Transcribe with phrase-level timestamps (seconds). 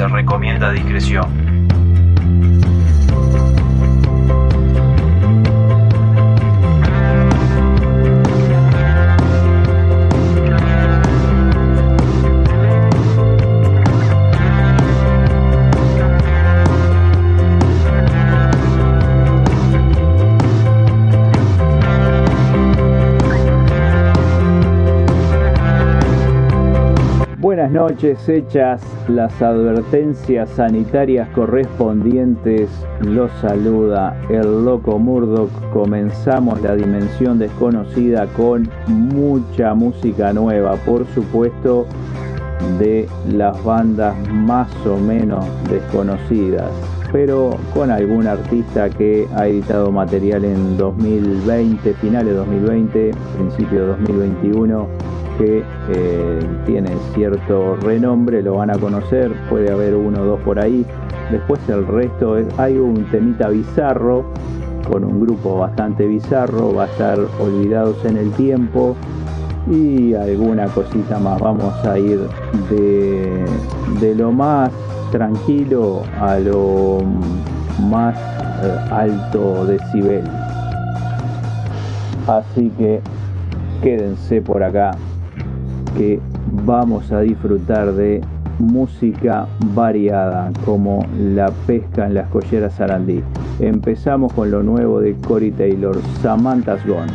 [0.00, 1.49] Se recomienda discreción.
[27.72, 32.68] Noches, hechas las advertencias sanitarias correspondientes,
[33.00, 35.50] los saluda el loco Murdoch.
[35.72, 41.86] Comenzamos la dimensión desconocida con mucha música nueva, por supuesto,
[42.80, 46.72] de las bandas más o menos desconocidas,
[47.12, 53.86] pero con algún artista que ha editado material en 2020, finales de 2020, principio de
[53.86, 60.40] 2021 que eh, tienen cierto renombre, lo van a conocer, puede haber uno o dos
[60.40, 60.84] por ahí.
[61.30, 64.26] Después el resto es, hay un temita bizarro,
[64.90, 68.96] con un grupo bastante bizarro, va a estar olvidados en el tiempo
[69.70, 71.40] y alguna cosita más.
[71.40, 72.20] Vamos a ir
[72.68, 73.44] de,
[74.00, 74.70] de lo más
[75.10, 76.98] tranquilo a lo
[77.88, 78.14] más
[78.62, 80.24] eh, alto decibel.
[82.26, 83.00] Así que
[83.82, 84.90] quédense por acá
[85.96, 86.20] que
[86.64, 88.20] vamos a disfrutar de
[88.60, 93.22] música variada como la pesca en las colleras Sarandí.
[93.58, 97.10] Empezamos con lo nuevo de Cory Taylor, Samantha's Gone.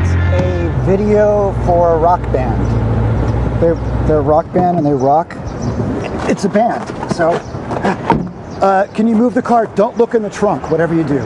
[0.00, 2.60] It's a video for a rock band.
[3.60, 3.76] They're,
[4.06, 5.36] they're a rock band and they rock.
[6.28, 6.82] It's a band.
[7.12, 7.30] So,
[8.60, 9.76] uh, can you move the cart?
[9.76, 11.20] Don't look in the trunk, whatever you do.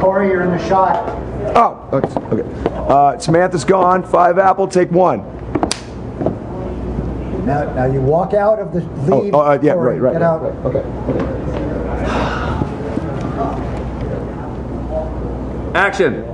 [0.00, 1.21] Corey, you're in the shot.
[1.54, 2.42] Oh, okay.
[2.88, 4.02] Uh, Samantha's gone.
[4.02, 4.66] Five apple.
[4.68, 5.20] Take one.
[7.44, 8.80] Now, now you walk out of the
[9.12, 9.34] Oh, lead.
[9.34, 10.12] oh, uh, yeah, right, right.
[10.12, 10.42] Get out.
[10.42, 10.82] right, Okay.
[15.74, 16.24] Action.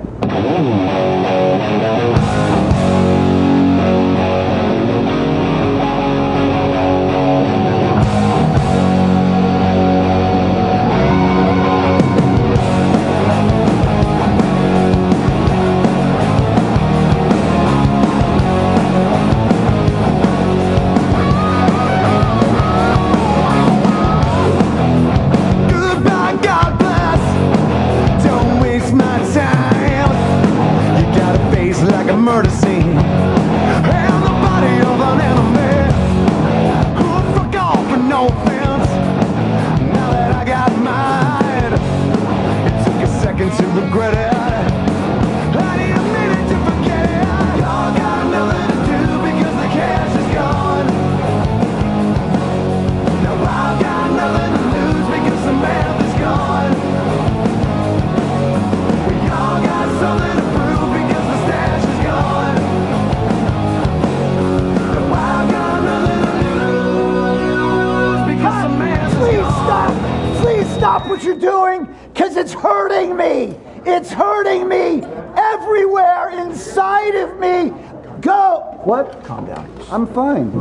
[71.18, 73.56] What you're doing because it's hurting me.
[73.84, 75.02] It's hurting me
[75.36, 77.72] everywhere inside of me.
[78.20, 78.78] Go.
[78.84, 79.24] What?
[79.24, 79.68] Calm down.
[79.90, 80.52] I'm fine.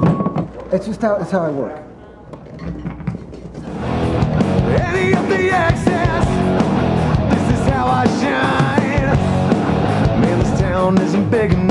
[0.72, 1.84] It's just how, it's how I work.
[4.82, 6.26] Any of the excess,
[7.34, 10.22] this is how I shine.
[10.22, 11.67] Man, this town isn't big enough.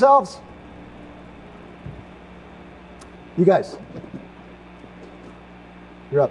[0.00, 0.40] Yourselves.
[3.36, 3.76] You guys.
[6.10, 6.30] You're up.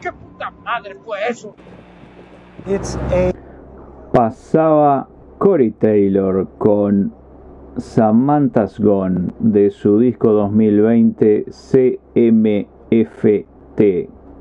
[0.00, 1.54] ¿Qué puta madre fue eso?
[2.66, 3.32] It's a
[4.12, 5.06] Pasaba
[5.38, 7.12] Cory Taylor con
[7.76, 12.58] Samantha's Gone de su disco 2020 CMFT.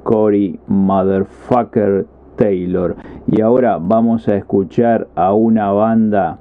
[0.04, 2.08] Cory Motherfucker
[2.38, 2.96] Taylor.
[3.28, 6.40] Y ahora vamos a escuchar a una banda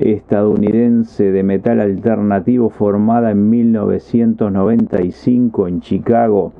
[0.00, 6.52] estadounidense de metal alternativo formada en 1995 en Chicago.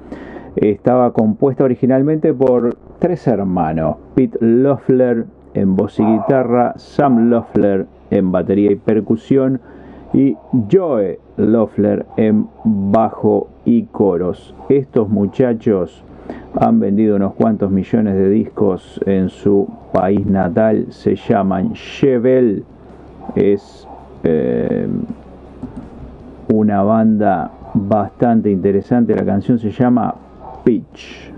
[0.57, 8.33] Estaba compuesta originalmente por tres hermanos, Pete Loeffler en voz y guitarra, Sam Loeffler en
[8.33, 9.61] batería y percusión
[10.13, 10.37] y
[10.71, 14.55] Joe Loeffler en bajo y coros.
[14.69, 16.05] Estos muchachos
[16.59, 22.65] han vendido unos cuantos millones de discos en su país natal, se llaman Chevel
[23.35, 23.87] es
[24.25, 24.89] eh,
[26.53, 29.15] una banda bastante interesante.
[29.15, 30.15] La canción se llama
[30.65, 31.33] Pitch.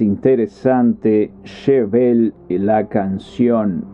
[0.00, 3.84] Interesante, Chevel la canción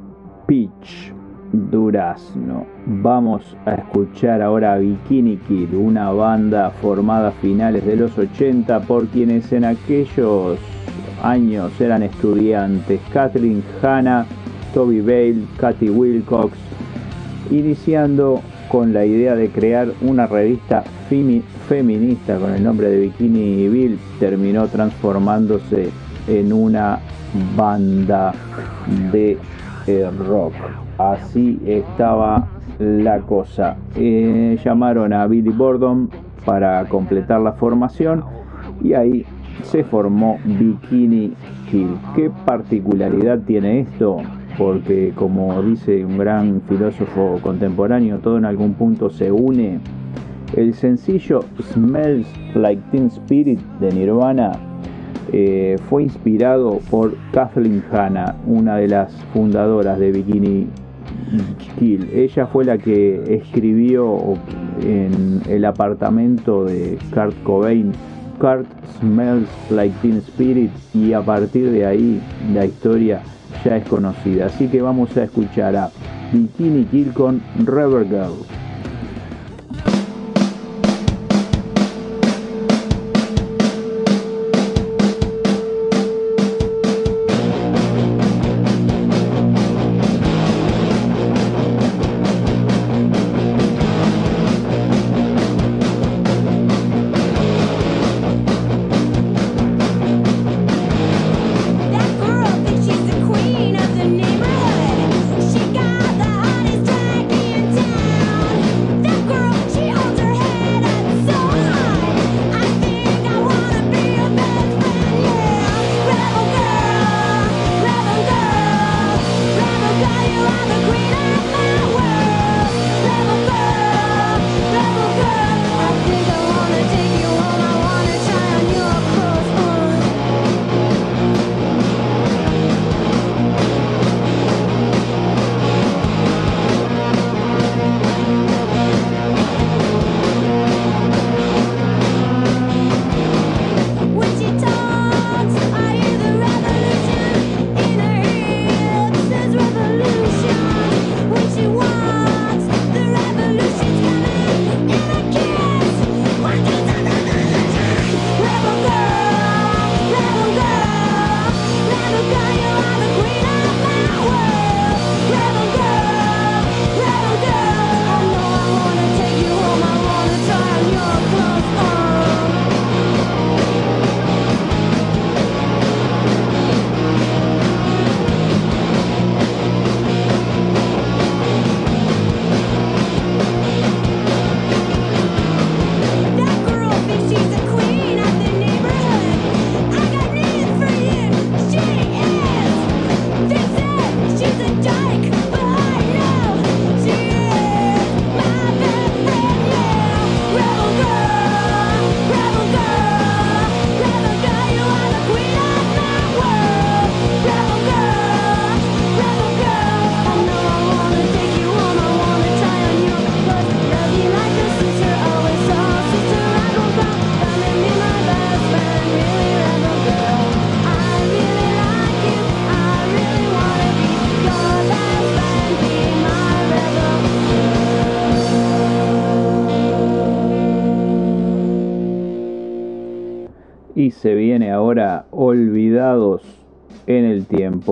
[0.47, 1.13] Peach
[1.53, 2.67] Durazno.
[2.87, 8.81] Vamos a escuchar ahora a Bikini Kid, una banda formada a finales de los 80
[8.81, 10.59] por quienes en aquellos
[11.23, 14.27] años eran estudiantes, Kathleen Hanna,
[14.73, 16.57] Toby Bale, Katy Wilcox,
[17.51, 18.41] iniciando
[18.71, 20.85] con la idea de crear una revista
[21.69, 25.91] feminista con el nombre de Bikini Bill, terminó transformándose
[26.29, 27.01] en una
[27.57, 28.33] banda
[29.13, 29.37] de
[29.89, 30.53] eh, rock.
[30.99, 32.47] Así estaba
[32.79, 33.77] la cosa.
[33.97, 36.09] Eh, llamaron a Billy Bordon
[36.45, 38.25] para completar la formación
[38.83, 39.27] y ahí
[39.65, 41.33] se formó Bikini
[41.71, 41.97] Kill.
[42.15, 44.19] ¿Qué particularidad tiene esto?
[44.59, 49.81] Porque como dice un gran filósofo contemporáneo, todo en algún punto se une.
[50.57, 54.53] El sencillo Smells Like Teen Spirit de Nirvana
[55.33, 60.67] eh, fue inspirado por Kathleen Hanna, una de las fundadoras de Bikini
[61.79, 62.09] Kill.
[62.13, 64.35] Ella fue la que escribió
[64.83, 67.93] en el apartamento de Kurt Cobain
[68.41, 68.67] Kurt
[68.99, 72.21] Smells Like Teen Spirit y a partir de ahí
[72.53, 73.23] la historia
[73.65, 74.47] ya es conocida.
[74.47, 75.91] Así que vamos a escuchar a
[76.33, 78.60] Bikini Kill con Rubber Girl.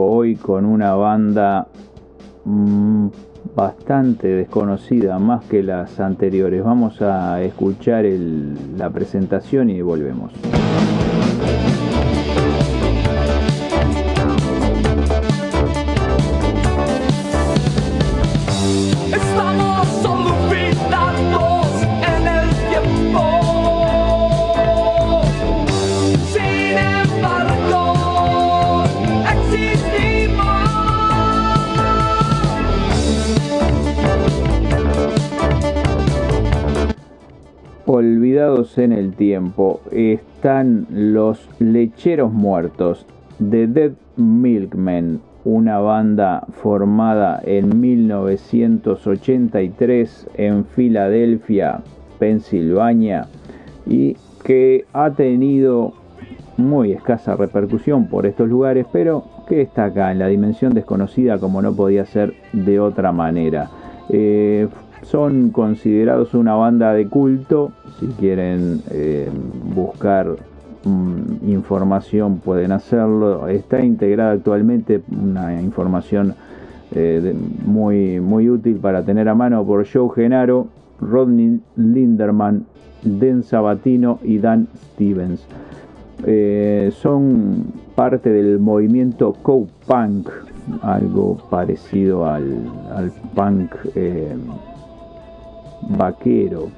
[0.04, 1.68] Hoy con una banda
[2.44, 3.08] mm,
[3.54, 6.62] bastante desconocida, más que las anteriores.
[6.62, 8.04] Vamos a escuchar
[8.76, 10.32] la presentación y volvemos.
[37.98, 43.04] Olvidados en el tiempo están los lecheros muertos
[43.38, 51.82] de Dead Milkmen, una banda formada en 1983 en Filadelfia,
[52.18, 53.26] Pensilvania,
[53.86, 55.92] y que ha tenido
[56.56, 61.62] muy escasa repercusión por estos lugares, pero que está acá en la dimensión desconocida como
[61.62, 63.70] no podía ser de otra manera.
[64.08, 64.68] Eh,
[65.02, 69.28] son considerados una banda de culto, si quieren eh,
[69.74, 70.36] buscar
[70.84, 76.34] mm, información pueden hacerlo, está integrada actualmente una información
[76.92, 77.34] eh,
[77.64, 80.68] muy, muy útil para tener a mano por Joe Genaro,
[81.00, 82.64] Rodney Linderman,
[83.02, 85.46] Den Sabatino y Dan Stevens.
[86.26, 90.28] Eh, son parte del movimiento co-punk,
[90.82, 94.34] algo parecido al, punk eh,
[95.88, 96.68] vaquero,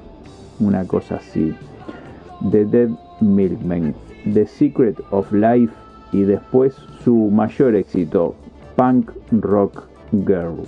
[0.59, 1.53] una cosa así.
[2.51, 3.93] The Dead Milkmen,
[4.33, 5.73] The Secret of Life
[6.11, 8.35] y después su mayor éxito,
[8.75, 9.83] Punk Rock
[10.25, 10.63] Girl.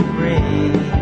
[0.00, 0.99] afraid.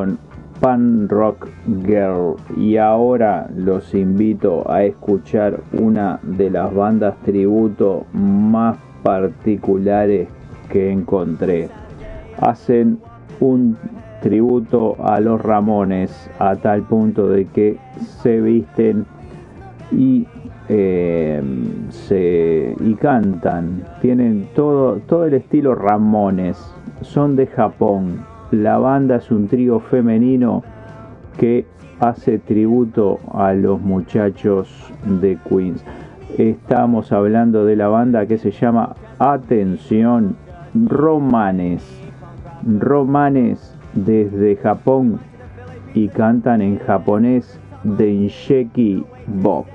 [0.00, 0.18] con
[0.60, 1.46] Pan Rock
[1.84, 10.28] Girl y ahora los invito a escuchar una de las bandas tributo más particulares
[10.70, 11.68] que encontré.
[12.40, 12.98] Hacen
[13.40, 13.76] un
[14.22, 17.76] tributo a los Ramones a tal punto de que
[18.22, 19.04] se visten
[19.92, 20.26] y
[20.70, 21.42] eh,
[21.90, 23.84] se, y cantan.
[24.00, 26.56] Tienen todo, todo el estilo Ramones.
[27.02, 28.29] Son de Japón.
[28.50, 30.64] La banda es un trío femenino
[31.38, 31.66] que
[32.00, 34.68] hace tributo a los muchachos
[35.04, 35.84] de Queens.
[36.36, 40.34] Estamos hablando de la banda que se llama Atención
[40.74, 41.84] Romanes.
[42.66, 45.20] Romanes desde Japón
[45.94, 49.66] y cantan en japonés de Insheki Bob.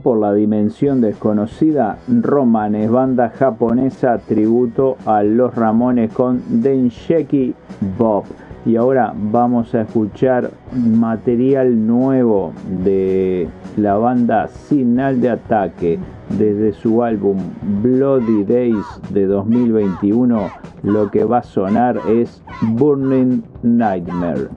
[0.00, 7.54] por la dimensión desconocida Romanes, banda japonesa tributo a los Ramones con Densheki
[7.98, 8.24] Bob.
[8.64, 12.52] Y ahora vamos a escuchar material nuevo
[12.84, 15.98] de la banda Signal de Ataque
[16.38, 17.38] desde su álbum
[17.82, 20.48] Bloody Days de 2021.
[20.84, 24.48] Lo que va a sonar es Burning Nightmare.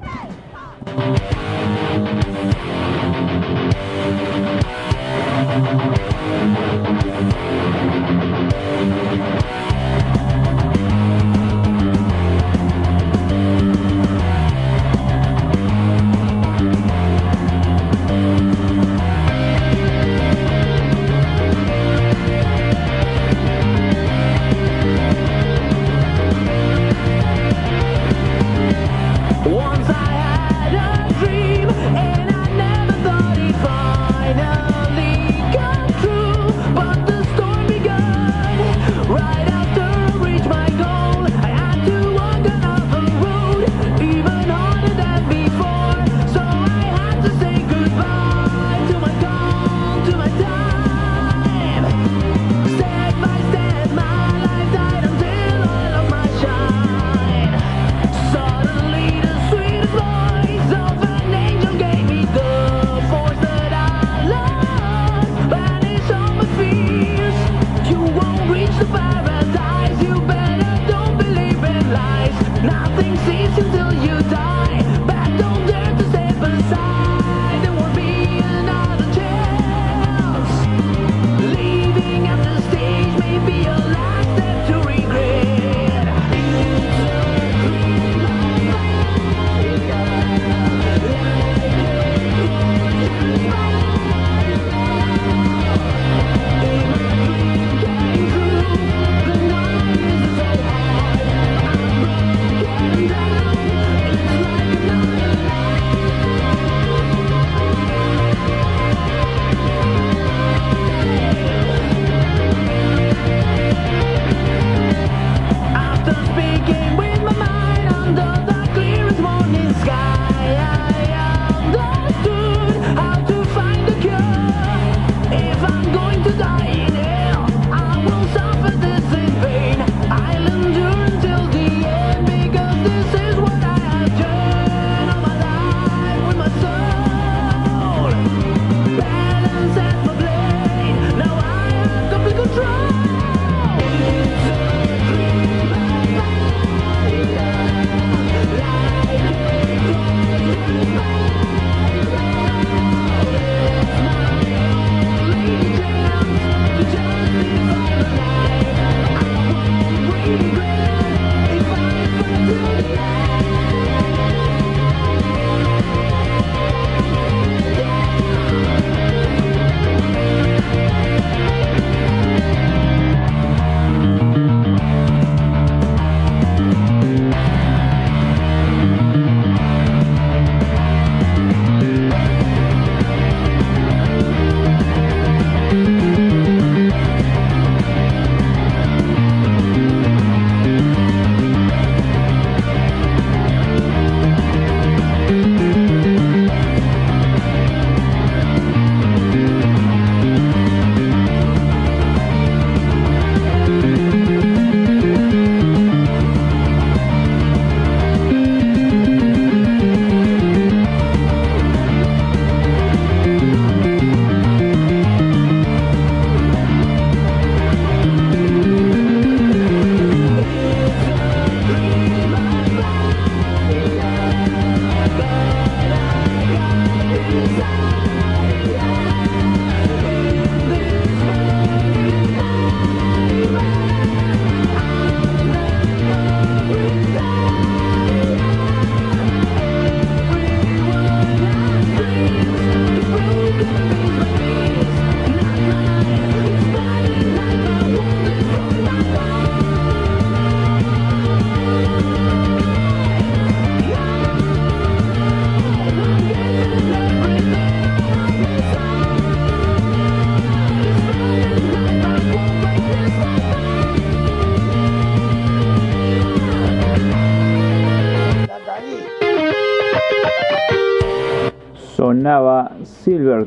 [67.90, 69.35] You won't reach the fire.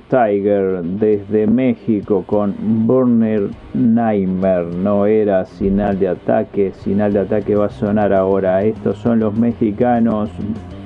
[0.09, 2.55] Tiger desde México con
[2.87, 4.67] Burner Nightmare.
[4.83, 6.73] No era Sinal de Ataque.
[6.73, 8.63] Sinal de Ataque va a sonar ahora.
[8.63, 10.31] Estos son los mexicanos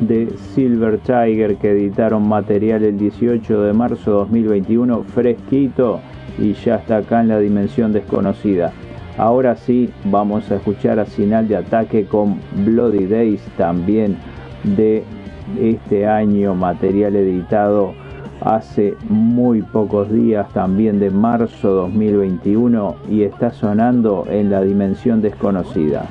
[0.01, 6.01] de Silver Tiger que editaron material el 18 de marzo de 2021, fresquito
[6.39, 8.73] y ya está acá en la dimensión desconocida.
[9.19, 14.17] Ahora sí, vamos a escuchar a Sinal de Ataque con Bloody Days también
[14.65, 15.05] de
[15.61, 17.95] este año, material editado
[18.45, 26.09] hace muy pocos días, también de marzo 2021, y está sonando en la dimensión desconocida.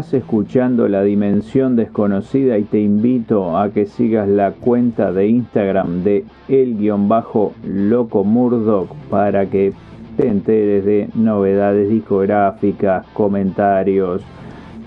[0.00, 6.02] Estás escuchando La Dimensión Desconocida y te invito a que sigas la cuenta de Instagram
[6.04, 9.74] de el-loco Murdoch para que
[10.16, 14.22] te enteres de novedades discográficas, comentarios,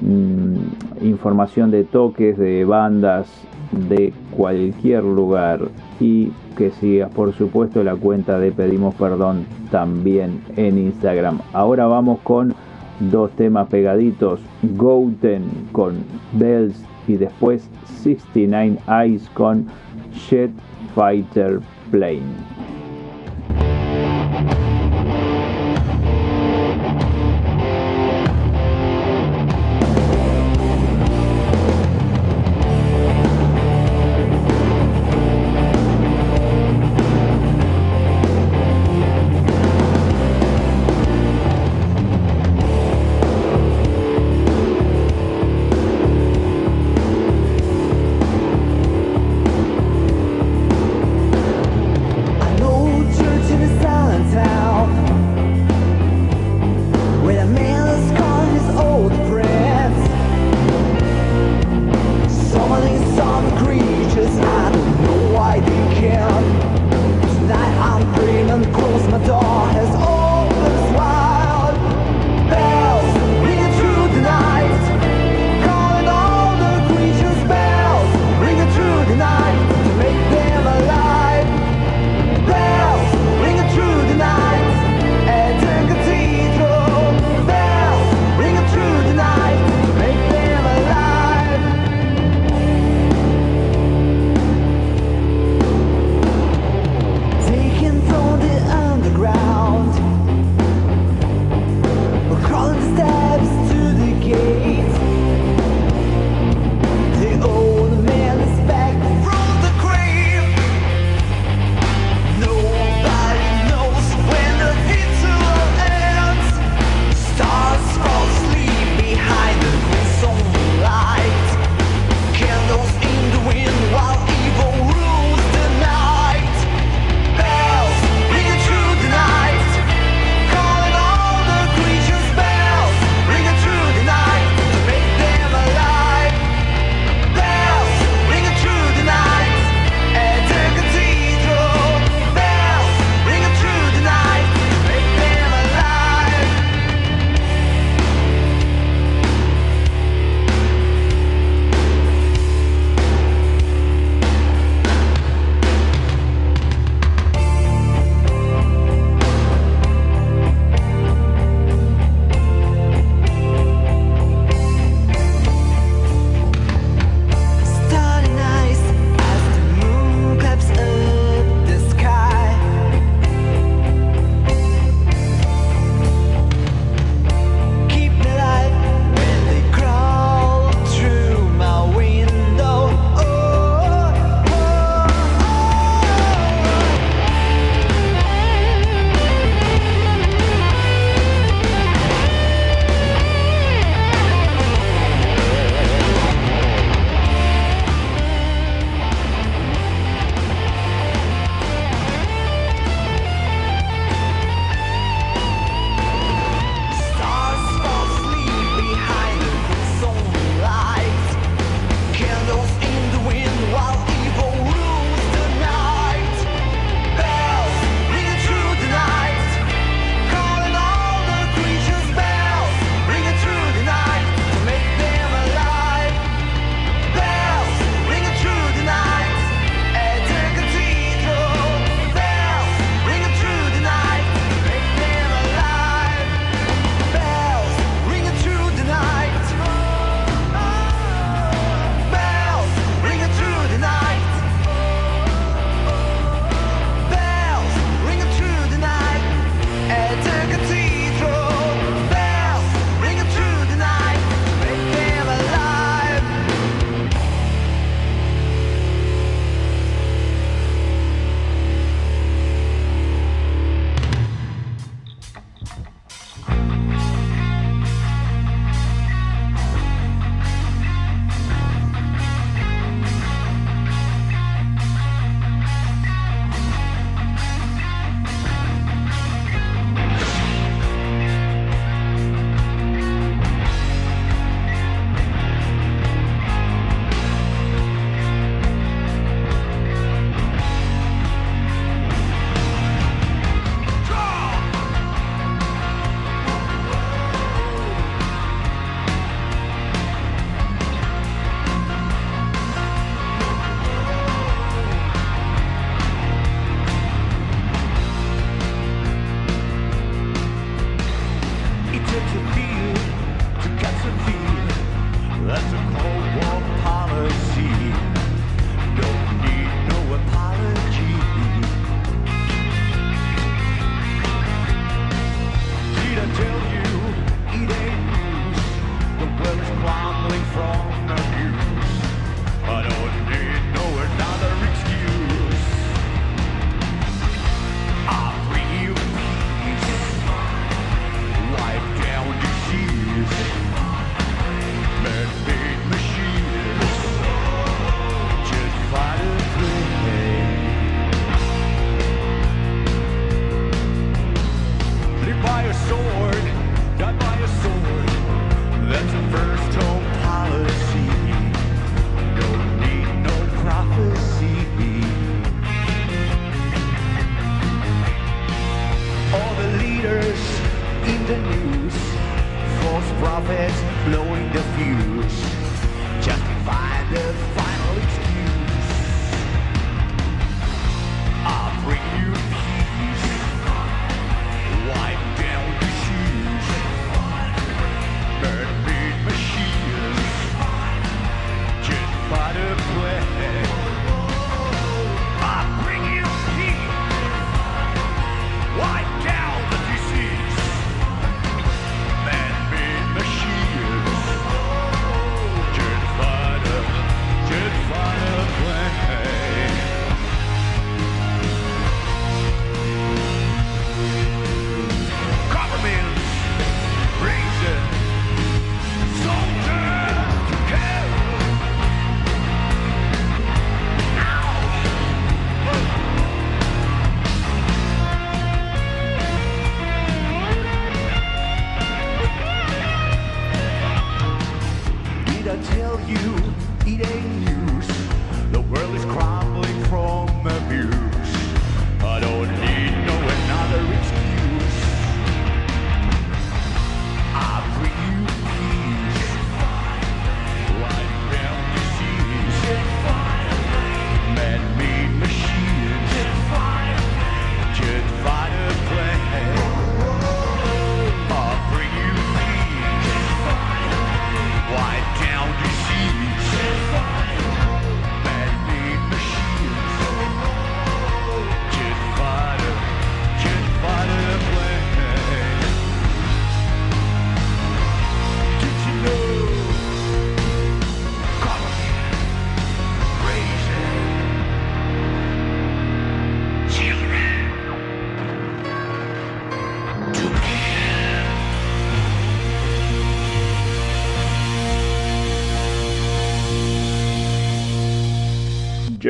[0.01, 3.32] mm, información de toques de bandas
[3.88, 5.59] de cualquier lugar
[5.99, 11.39] y que sigas por supuesto la cuenta de Pedimos Perdón también en Instagram.
[11.53, 12.55] Ahora vamos con
[13.12, 14.39] dos temas pegaditos,
[14.78, 16.76] Goten con Bells
[17.08, 17.70] y después
[18.04, 19.68] 69 Eyes con
[20.30, 20.51] Jet
[20.95, 21.60] Fighter
[21.91, 22.73] Plane.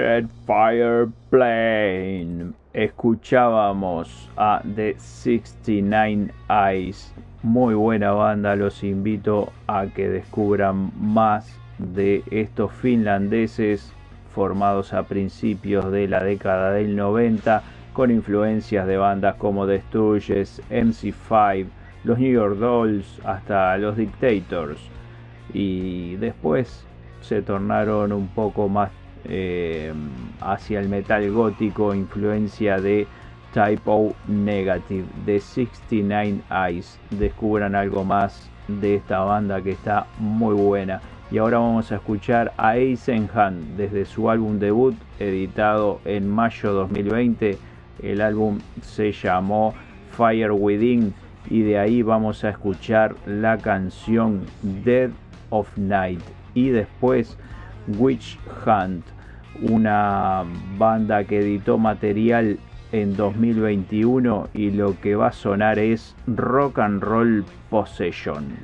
[0.04, 2.52] Jetfire Plane.
[2.74, 7.14] Escuchábamos a The 69 Eyes.
[7.42, 13.94] Muy buena banda, los invito a que descubran más de estos finlandeses
[14.36, 20.62] formados a principios de la década del 90 con influencias de bandas como The Stooges,
[20.70, 21.68] MC5,
[22.04, 24.82] los New York Dolls, hasta los Dictators.
[25.54, 26.86] Y después
[27.22, 28.90] se tornaron un poco más
[29.26, 29.94] eh,
[30.42, 33.08] hacia el metal gótico, influencia de
[33.54, 37.00] Typo Negative, de 69 Eyes.
[37.12, 41.02] Descubran algo más de esta banda que está muy buena.
[41.32, 47.58] Y ahora vamos a escuchar a Eisenhand desde su álbum debut, editado en mayo 2020.
[48.02, 49.74] El álbum se llamó
[50.12, 51.14] Fire Within
[51.50, 55.10] y de ahí vamos a escuchar la canción Dead
[55.50, 56.22] of Night
[56.54, 57.38] y después
[57.88, 59.06] Witch Hunt,
[59.62, 60.44] una
[60.78, 62.60] banda que editó material
[62.92, 68.56] en 2021 y lo que va a sonar es Rock and Roll Possession.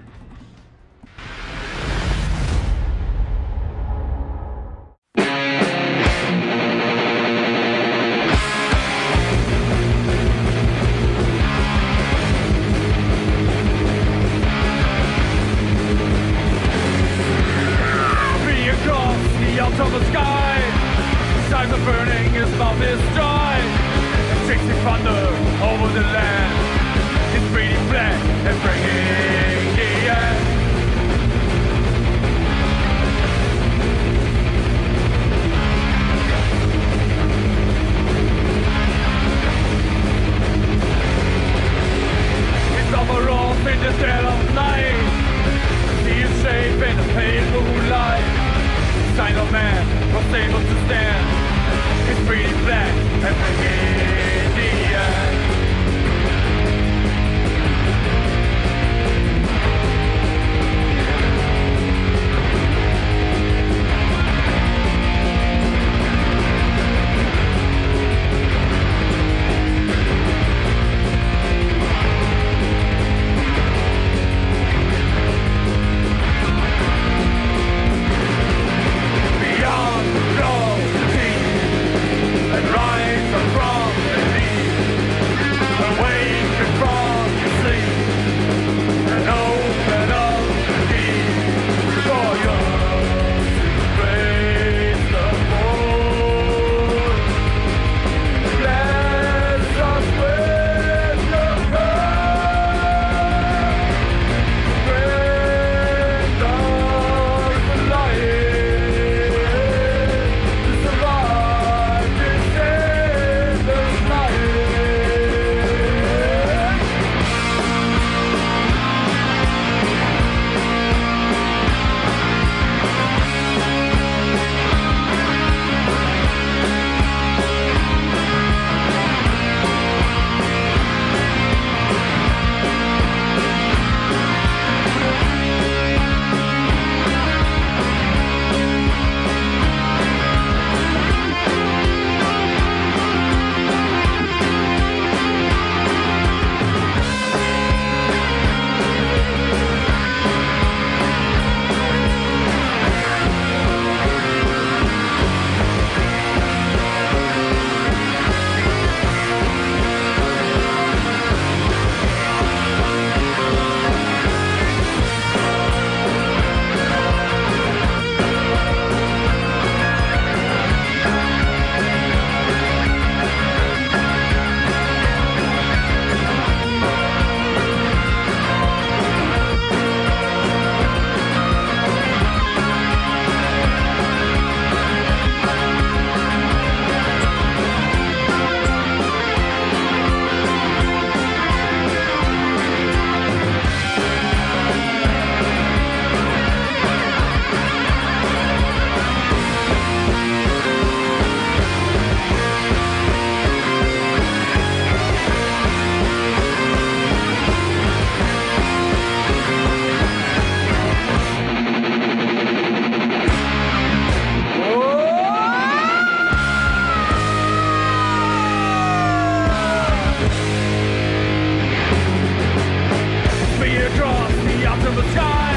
[223.93, 225.55] across the optimal sky.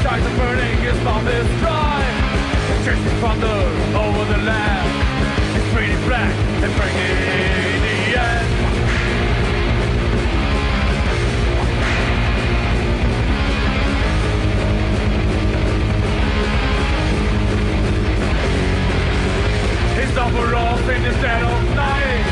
[0.00, 2.02] Stars are burning, his mouth is dry.
[2.84, 3.60] Chasing thunder
[3.96, 4.88] over the land.
[5.56, 6.34] It's pretty black
[6.64, 8.48] and bringing the end.
[19.98, 22.26] His upper off in the dead of night.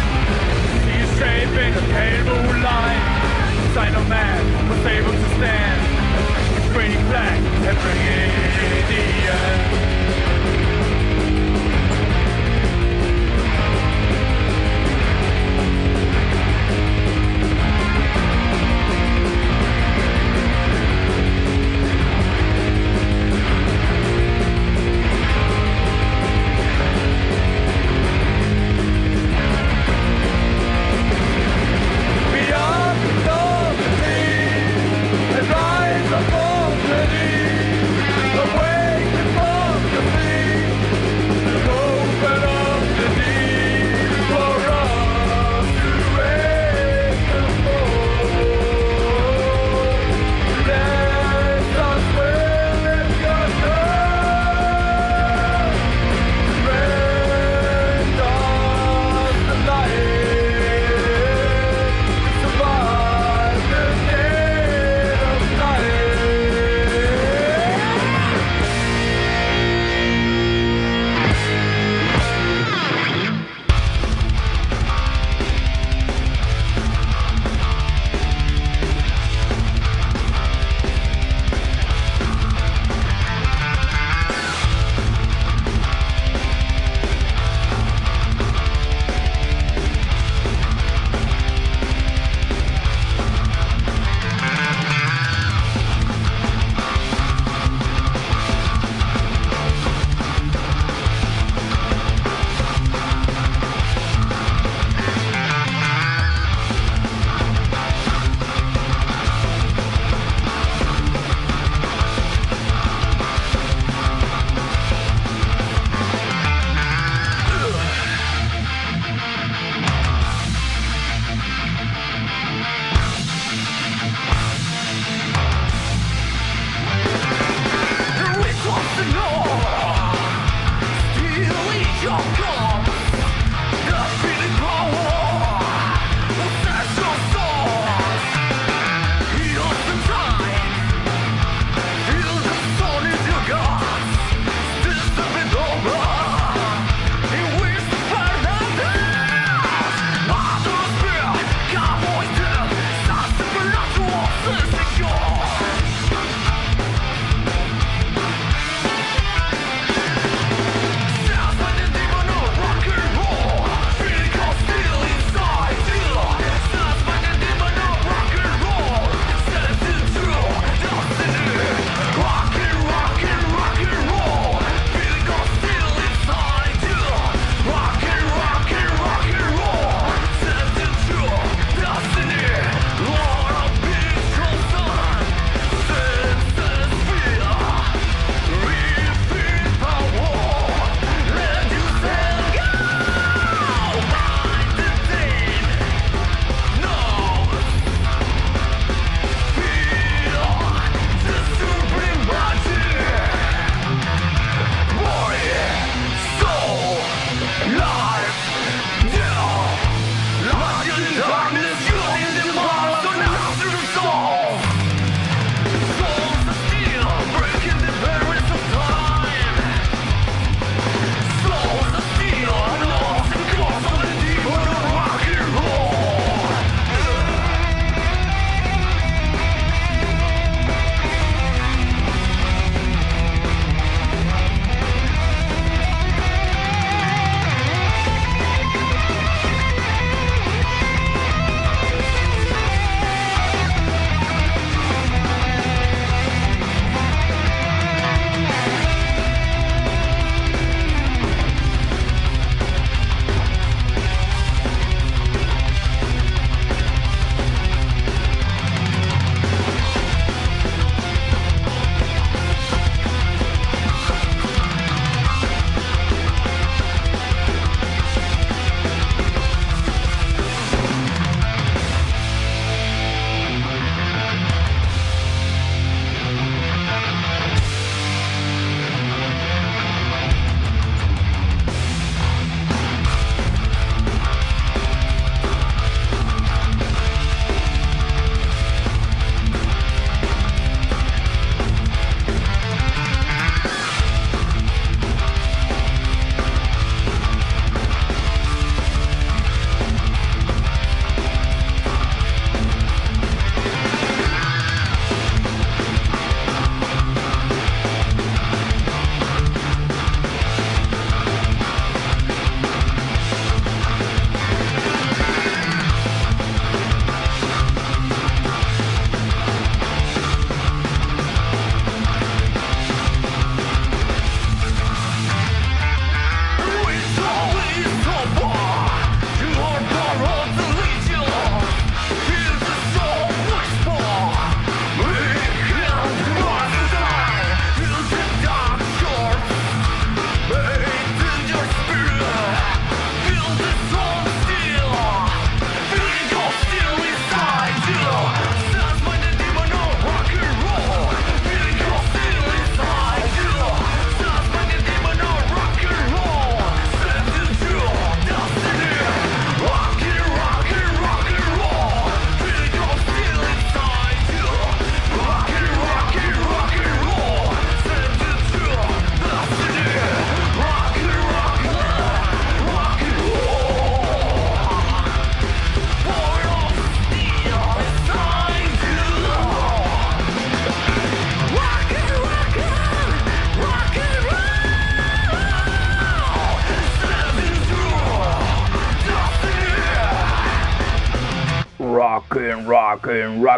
[0.88, 3.29] He's shaping a pale moonlight.
[3.74, 5.80] Sign of man was able to stand.
[6.56, 8.00] It's raining black, every
[8.80, 10.69] Indian.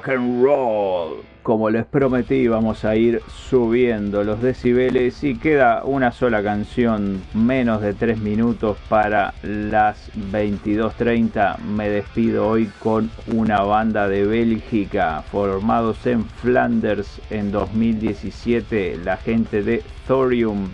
[0.02, 1.24] Rock and roll.
[1.42, 7.82] Como les prometí, vamos a ir subiendo los decibeles y queda una sola canción, menos
[7.82, 11.58] de 3 minutos para las 22.30.
[11.58, 19.00] Me despido hoy con una banda de Bélgica, formados en Flanders en 2017.
[19.04, 20.68] La gente de Thorium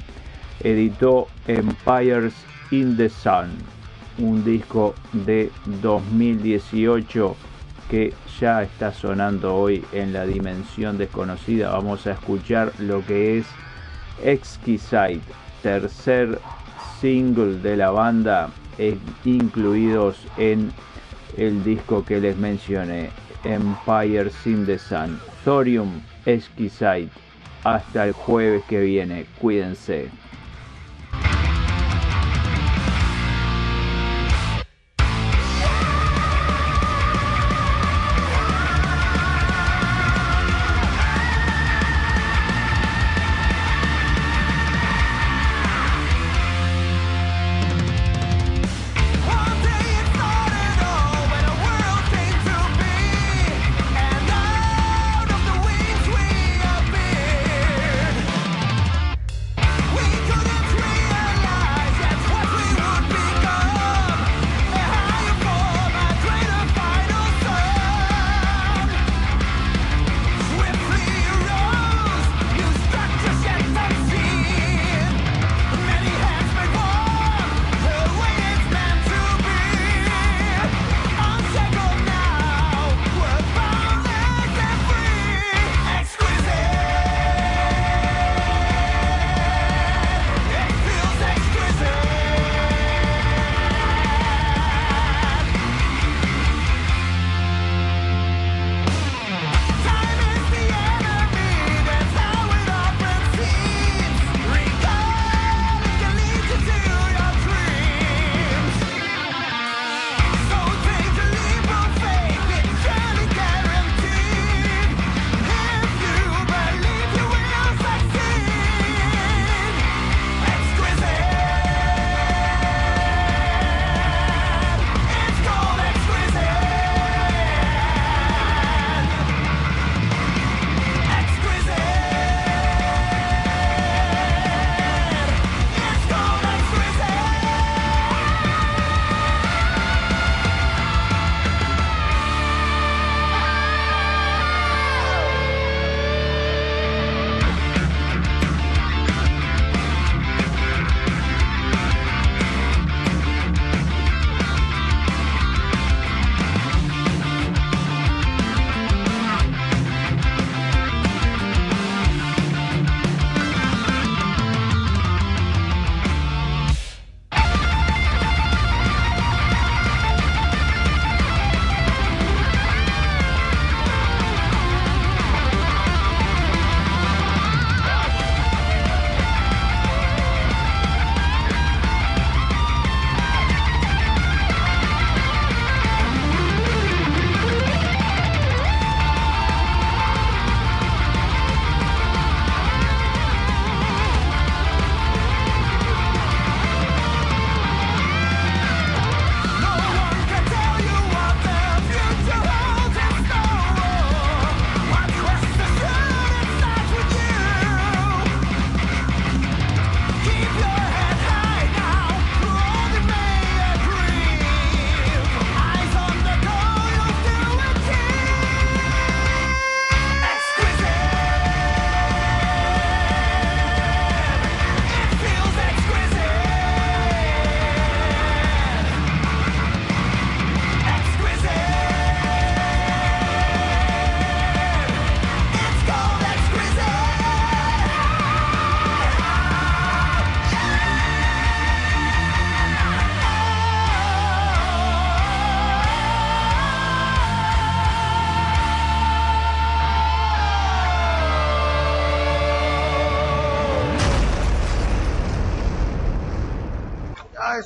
[0.63, 2.35] editó Empires
[2.71, 3.49] in the Sun,
[4.19, 5.51] un disco de
[5.81, 7.37] 2018
[7.89, 11.71] que ya está sonando hoy en la dimensión desconocida.
[11.71, 13.47] Vamos a escuchar lo que es
[14.23, 15.21] Exquisite,
[15.63, 16.41] tercer
[17.01, 18.51] single de la banda,
[19.25, 20.73] incluidos en
[21.37, 23.11] el disco que les mencioné,
[23.45, 25.21] Empire in the Sun.
[25.45, 27.11] Thorium Exquisite.
[27.65, 29.27] Hasta el jueves que viene.
[29.41, 30.11] Cuídense.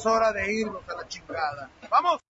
[0.03, 0.61] Es hora de irnos